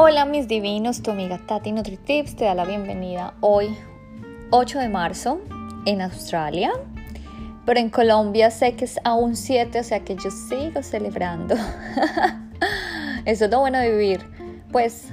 [0.00, 3.76] Hola mis divinos, tu amiga Tati NutriTips te da la bienvenida hoy
[4.52, 5.40] 8 de marzo
[5.86, 6.70] en Australia,
[7.66, 11.56] pero en Colombia sé que es aún 7, o sea que yo sigo celebrando.
[13.24, 14.20] Eso es lo bueno de vivir,
[14.70, 15.12] pues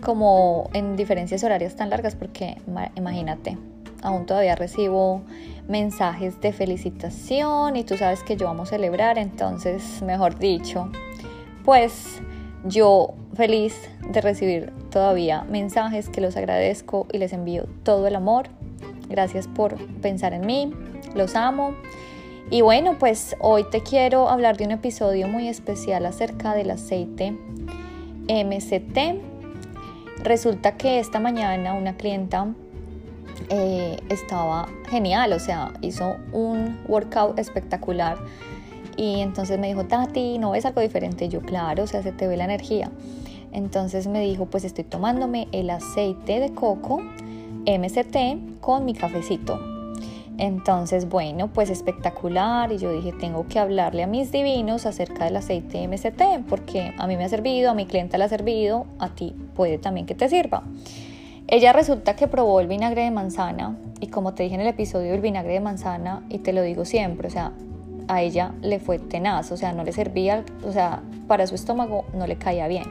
[0.00, 2.60] como en diferencias horarias tan largas, porque
[2.96, 3.56] imagínate,
[4.02, 5.22] aún todavía recibo
[5.68, 10.90] mensajes de felicitación y tú sabes que yo vamos a celebrar, entonces, mejor dicho,
[11.64, 12.20] pues
[12.64, 18.48] yo feliz de recibir todavía mensajes que los agradezco y les envío todo el amor.
[19.08, 20.72] Gracias por pensar en mí,
[21.14, 21.74] los amo.
[22.50, 27.36] Y bueno, pues hoy te quiero hablar de un episodio muy especial acerca del aceite
[28.28, 29.20] MCT.
[30.22, 32.48] Resulta que esta mañana una clienta
[33.50, 38.18] eh, estaba genial, o sea, hizo un workout espectacular
[38.96, 41.28] y entonces me dijo, Tati, ¿no ves algo diferente?
[41.28, 42.90] Yo, claro, o sea, se te ve la energía.
[43.52, 47.00] Entonces me dijo, pues estoy tomándome el aceite de coco
[47.66, 49.58] MCT con mi cafecito.
[50.38, 52.70] Entonces, bueno, pues espectacular.
[52.72, 57.06] Y yo dije, tengo que hablarle a mis divinos acerca del aceite MCT, porque a
[57.06, 60.14] mí me ha servido, a mi cliente le ha servido, a ti puede también que
[60.14, 60.62] te sirva.
[61.48, 65.12] Ella resulta que probó el vinagre de manzana y como te dije en el episodio
[65.12, 67.52] del vinagre de manzana, y te lo digo siempre, o sea,
[68.08, 72.04] a ella le fue tenaz, o sea, no le servía, o sea, para su estómago
[72.14, 72.84] no le caía bien.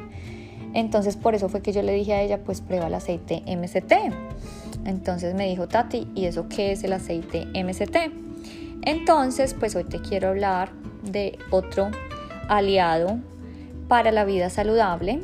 [0.74, 3.94] Entonces por eso fue que yo le dije a ella, pues prueba el aceite MCT.
[4.86, 8.26] Entonces me dijo, Tati, ¿y eso qué es el aceite MCT?
[8.84, 10.72] Entonces, pues hoy te quiero hablar
[11.02, 11.90] de otro
[12.48, 13.18] aliado
[13.88, 15.22] para la vida saludable.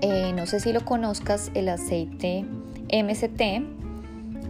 [0.00, 2.44] Eh, no sé si lo conozcas, el aceite
[2.92, 3.62] MCT,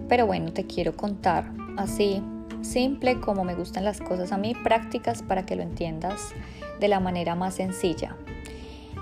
[0.09, 2.23] pero bueno, te quiero contar así
[2.63, 6.33] simple como me gustan las cosas a mí, prácticas para que lo entiendas
[6.79, 8.17] de la manera más sencilla.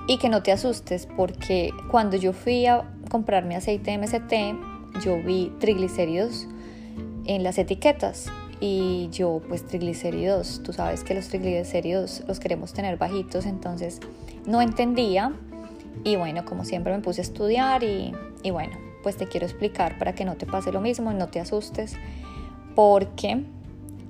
[0.07, 5.23] Y que no te asustes porque cuando yo fui a comprar mi aceite MCT, yo
[5.23, 6.47] vi triglicéridos
[7.25, 8.31] en las etiquetas.
[8.61, 14.01] Y yo pues triglicéridos, tú sabes que los triglicéridos los queremos tener bajitos, entonces
[14.47, 15.33] no entendía.
[16.03, 18.13] Y bueno, como siempre me puse a estudiar y,
[18.43, 21.29] y bueno, pues te quiero explicar para que no te pase lo mismo y no
[21.29, 21.97] te asustes
[22.79, 23.43] porque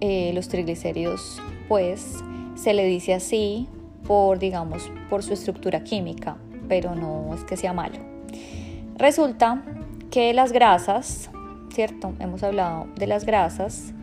[0.03, 2.23] eh, los triglicéridos pues
[2.55, 3.67] se le dice así
[4.06, 6.37] por digamos por su estructura química
[6.69, 7.97] pero no es que sea malo.
[8.99, 9.65] Resulta
[10.11, 11.31] que las grasas
[11.73, 13.95] cierto hemos hablado de las grasas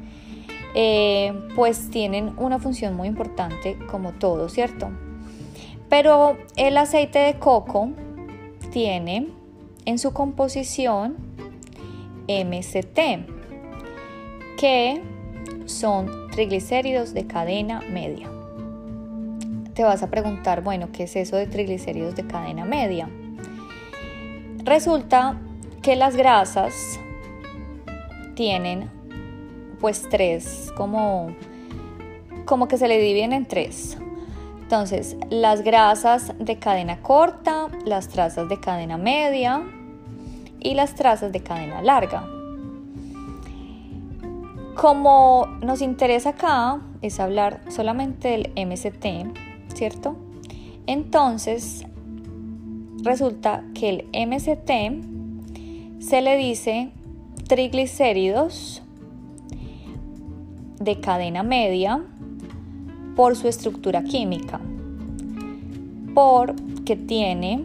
[0.73, 4.89] eh, pues tienen una función muy importante como todo cierto
[5.89, 7.91] pero el aceite de coco
[8.71, 9.27] tiene
[9.85, 11.17] en su composición
[12.27, 13.34] MCT
[14.65, 14.99] que
[15.67, 18.27] son triglicéridos de cadena media.
[19.75, 23.07] Te vas a preguntar, bueno, ¿qué es eso de triglicéridos de cadena media?
[24.63, 25.39] Resulta
[25.83, 26.73] que las grasas
[28.33, 28.89] tienen
[29.79, 31.27] pues tres, como,
[32.45, 33.99] como que se le dividen en tres.
[34.63, 39.61] Entonces, las grasas de cadena corta, las trazas de cadena media
[40.59, 42.34] y las trazas de cadena larga.
[44.85, 50.15] Como nos interesa acá es hablar solamente del MCT, ¿cierto?
[50.85, 51.87] Entonces,
[53.01, 56.91] resulta que el MCT se le dice
[57.47, 58.83] triglicéridos
[60.79, 62.05] de cadena media
[63.15, 64.61] por su estructura química,
[66.13, 67.63] porque tiene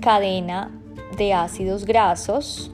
[0.00, 0.70] cadena
[1.18, 2.70] de ácidos grasos,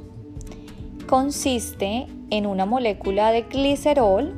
[1.09, 4.35] consiste en una molécula de glicerol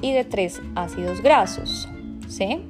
[0.00, 1.88] y de tres ácidos grasos.
[2.28, 2.60] ¿sí?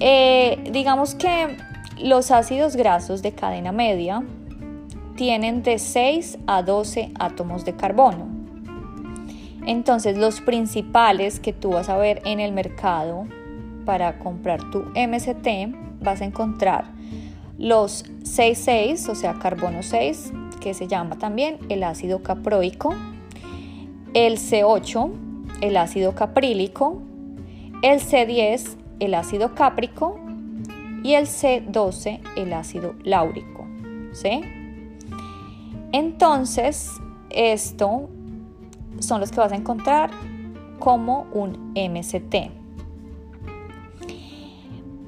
[0.00, 1.56] Eh, digamos que
[1.98, 4.22] los ácidos grasos de cadena media
[5.16, 8.26] tienen de 6 a 12 átomos de carbono.
[9.66, 13.26] Entonces los principales que tú vas a ver en el mercado
[13.84, 16.84] para comprar tu MCT vas a encontrar
[17.56, 20.32] los 6,6, o sea, carbono 6,
[20.64, 22.94] que se llama también el ácido caproico,
[24.14, 25.12] el C8,
[25.60, 27.02] el ácido caprílico,
[27.82, 30.18] el C10, el ácido cáprico
[31.02, 33.66] y el C12, el ácido láurico.
[34.12, 34.40] ¿sí?
[35.92, 36.92] Entonces,
[37.28, 38.08] esto
[39.00, 40.12] son los que vas a encontrar
[40.78, 42.50] como un MCT.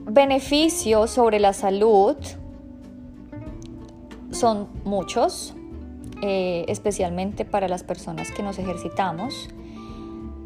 [0.05, 2.17] Beneficios sobre la salud
[4.37, 5.55] son muchos,
[6.23, 9.49] eh, especialmente para las personas que nos ejercitamos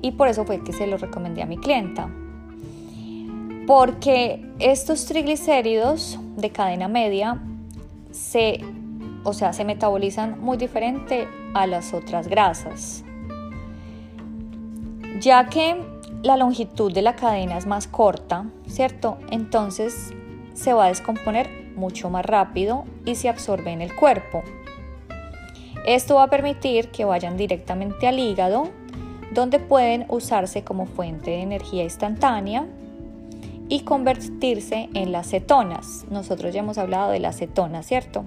[0.03, 2.09] y por eso fue que se lo recomendé a mi clienta.
[3.67, 7.41] Porque estos triglicéridos de cadena media
[8.11, 8.61] se,
[9.25, 13.05] o sea, se metabolizan muy diferente a las otras grasas.
[15.21, 15.77] Ya que
[16.23, 19.19] la longitud de la cadena es más corta, ¿cierto?
[19.31, 20.13] Entonces
[20.55, 24.43] se va a descomponer mucho más rápido y se absorbe en el cuerpo.
[25.87, 28.69] Esto va a permitir que vayan directamente al hígado,
[29.33, 32.67] donde pueden usarse como fuente de energía instantánea
[33.69, 36.05] y convertirse en las cetonas.
[36.11, 38.25] Nosotros ya hemos hablado de las cetonas, ¿cierto?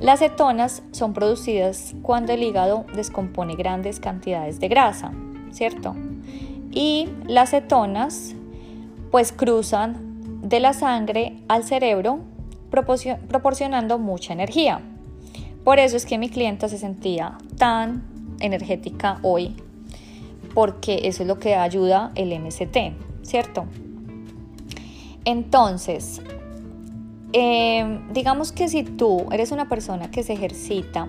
[0.00, 5.12] Las cetonas son producidas cuando el hígado descompone grandes cantidades de grasa,
[5.50, 5.94] ¿cierto?
[6.70, 8.34] Y las cetonas
[9.10, 12.20] pues cruzan de la sangre al cerebro
[12.70, 14.80] proporcionando mucha energía.
[15.64, 18.04] Por eso es que mi clienta se sentía tan
[18.40, 19.56] energética hoy,
[20.54, 23.66] porque eso es lo que ayuda el MCT, ¿cierto?
[25.24, 26.22] Entonces,
[27.32, 31.08] eh, digamos que si tú eres una persona que se ejercita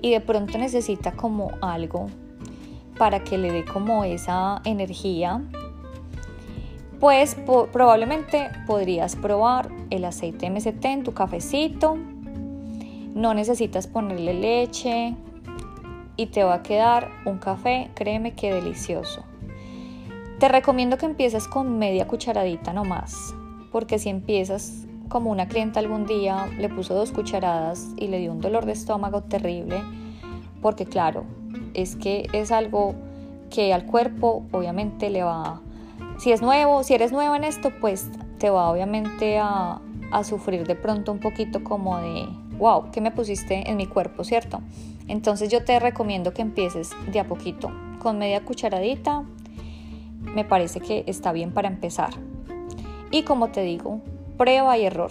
[0.00, 2.08] y de pronto necesita como algo
[2.96, 5.42] para que le dé como esa energía,
[7.00, 7.36] pues
[7.72, 11.96] probablemente podrías probar el aceite MCT en tu cafecito.
[13.14, 15.14] No necesitas ponerle leche
[16.16, 19.24] y te va a quedar un café, créeme que delicioso.
[20.38, 23.34] Te recomiendo que empieces con media cucharadita nomás,
[23.72, 28.32] porque si empiezas como una clienta algún día le puso dos cucharadas y le dio
[28.32, 29.82] un dolor de estómago terrible,
[30.60, 31.24] porque claro,
[31.74, 32.94] es que es algo
[33.50, 35.60] que al cuerpo obviamente le va,
[36.18, 39.80] si es nuevo, si eres nueva en esto, pues te va obviamente a,
[40.10, 42.26] a sufrir de pronto un poquito como de,
[42.58, 44.60] wow, ¿qué me pusiste en mi cuerpo, cierto?
[45.08, 47.70] Entonces yo te recomiendo que empieces de a poquito,
[48.00, 49.24] con media cucharadita,
[50.34, 52.10] me parece que está bien para empezar.
[53.10, 54.00] Y como te digo,
[54.36, 55.10] prueba y error.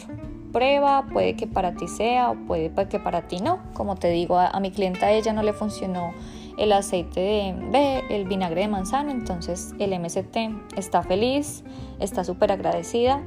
[0.52, 3.60] Prueba, puede que para ti sea o puede que para ti no.
[3.74, 6.14] Como te digo, a, mi clienta ella no le funcionó
[6.58, 10.38] el aceite de, el vinagre de manzana, entonces el MST
[10.78, 11.64] está feliz,
[12.00, 13.22] está súper agradecida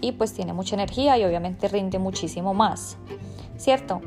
[0.00, 2.98] y pues tiene mucha energía y obviamente rinde muchísimo más,
[3.56, 4.00] ¿cierto?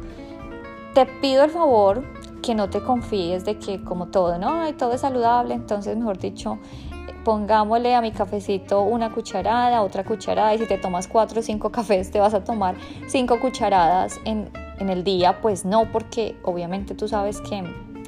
[0.93, 2.03] Te pido el favor
[2.41, 4.73] que no te confíes de que como todo, ¿no?
[4.75, 6.59] Todo es saludable, entonces mejor dicho,
[7.27, 11.69] pongámosle a mi cafecito una cucharada, otra cucharada, y si te tomas cuatro o cinco
[11.73, 12.75] cafés, te vas a tomar
[13.07, 17.65] cinco cucharadas en, el día, pues no, porque obviamente tú sabes que,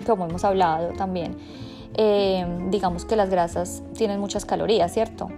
[0.09, 1.37] como hemos hablado también,
[1.95, 5.29] eh, digamos que las grasas tienen muchas calorías, ¿cierto?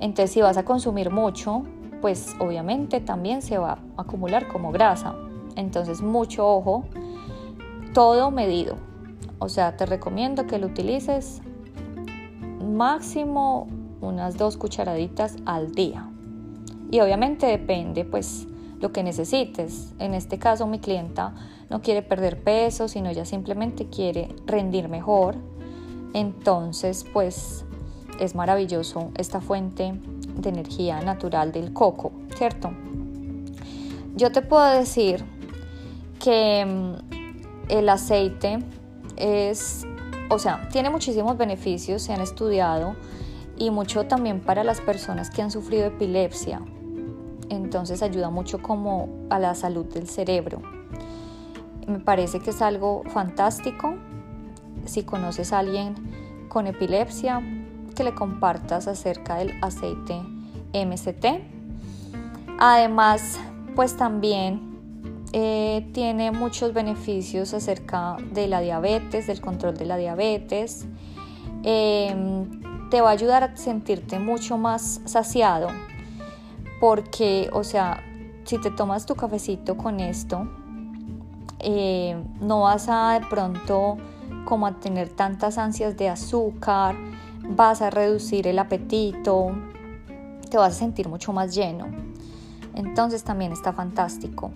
[0.00, 1.64] Entonces si vas a consumir mucho,
[2.00, 5.14] pues obviamente también se va a acumular como grasa.
[5.56, 6.84] Entonces mucho ojo,
[7.92, 8.76] todo medido.
[9.38, 11.42] O sea, te recomiendo que lo utilices
[12.64, 13.66] máximo
[14.00, 16.08] unas dos cucharaditas al día.
[16.90, 18.46] Y obviamente depende pues
[18.82, 19.94] lo que necesites.
[19.98, 21.34] En este caso mi clienta
[21.70, 25.36] no quiere perder peso, sino ella simplemente quiere rendir mejor.
[26.12, 27.64] Entonces pues
[28.20, 29.94] es maravilloso esta fuente
[30.36, 32.72] de energía natural del coco, ¿cierto?
[34.14, 35.24] Yo te puedo decir
[36.22, 38.58] que mm, el aceite
[39.16, 39.86] es
[40.32, 42.96] o sea, tiene muchísimos beneficios, se han estudiado
[43.58, 46.62] y mucho también para las personas que han sufrido epilepsia.
[47.52, 50.62] Entonces ayuda mucho como a la salud del cerebro.
[51.86, 53.94] Me parece que es algo fantástico.
[54.86, 57.42] Si conoces a alguien con epilepsia,
[57.94, 60.22] que le compartas acerca del aceite
[60.72, 61.42] MCT.
[62.58, 63.38] Además,
[63.76, 64.78] pues también
[65.34, 70.86] eh, tiene muchos beneficios acerca de la diabetes, del control de la diabetes.
[71.64, 75.68] Em, te va a ayudar a sentirte mucho más saciado
[76.82, 78.02] porque, o sea,
[78.42, 80.48] si te tomas tu cafecito con esto,
[81.60, 83.98] eh, no vas a de pronto
[84.44, 86.96] como a tener tantas ansias de azúcar,
[87.50, 89.52] vas a reducir el apetito,
[90.50, 91.86] te vas a sentir mucho más lleno.
[92.74, 94.50] Entonces también está fantástico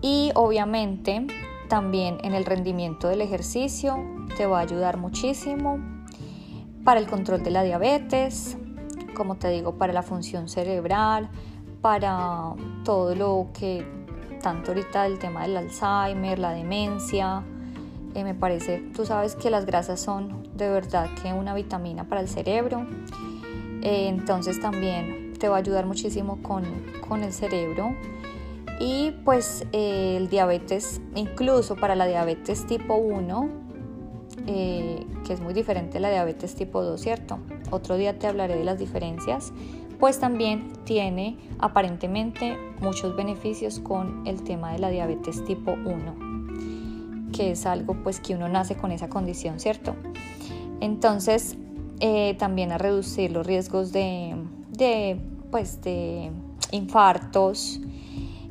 [0.00, 1.26] y obviamente
[1.68, 3.96] también en el rendimiento del ejercicio
[4.36, 5.80] te va a ayudar muchísimo
[6.84, 8.56] para el control de la diabetes,
[9.14, 11.28] como te digo, para la función cerebral,
[11.80, 12.54] para
[12.84, 13.86] todo lo que
[14.42, 17.42] tanto ahorita el tema del Alzheimer, la demencia,
[18.14, 22.20] eh, me parece, tú sabes que las grasas son de verdad que una vitamina para
[22.20, 22.86] el cerebro,
[23.82, 26.64] eh, entonces también te va a ayudar muchísimo con,
[27.08, 27.94] con el cerebro
[28.78, 33.48] y pues eh, el diabetes, incluso para la diabetes tipo 1,
[34.46, 37.38] eh, que es muy diferente a la diabetes tipo 2, ¿cierto?
[37.72, 39.50] Otro día te hablaré de las diferencias,
[39.98, 47.52] pues también tiene aparentemente muchos beneficios con el tema de la diabetes tipo 1, que
[47.52, 49.96] es algo pues que uno nace con esa condición, ¿cierto?
[50.80, 51.56] Entonces,
[52.00, 54.36] eh, también a reducir los riesgos de,
[55.50, 56.30] pues, de
[56.72, 57.80] infartos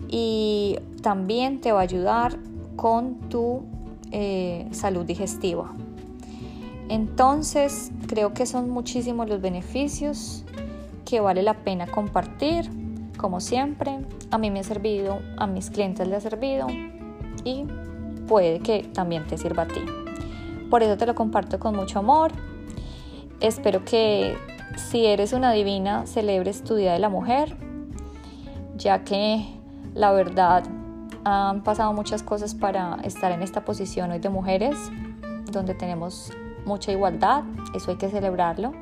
[0.08, 2.40] y también te va a ayudar
[2.76, 3.66] con tu
[4.12, 5.76] eh, salud digestiva.
[6.92, 10.44] Entonces, creo que son muchísimos los beneficios
[11.06, 12.70] que vale la pena compartir.
[13.18, 16.68] Como siempre, a mí me ha servido, a mis clientes les ha servido
[17.46, 17.66] y
[18.28, 19.80] puede que también te sirva a ti.
[20.70, 22.34] Por eso te lo comparto con mucho amor.
[23.40, 24.36] Espero que
[24.76, 27.56] si eres una divina, celebres tu Día de la Mujer,
[28.76, 29.46] ya que
[29.94, 30.66] la verdad
[31.24, 34.76] han pasado muchas cosas para estar en esta posición hoy de mujeres,
[35.54, 36.34] donde tenemos
[36.66, 38.74] mucha igualdad, eso hay que celebrarlo.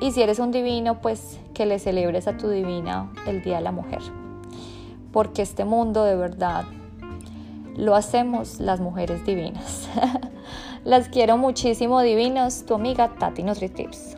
[0.00, 3.62] Y si eres un divino, pues que le celebres a tu divina el Día de
[3.62, 4.00] la Mujer.
[5.12, 6.64] Porque este mundo de verdad
[7.76, 9.88] lo hacemos las mujeres divinas.
[10.84, 14.16] Las quiero muchísimo divinos, tu amiga Tati Tips.